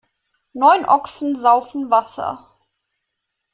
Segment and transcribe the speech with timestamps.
[0.53, 2.49] Neun Ochsen saufen Wasser.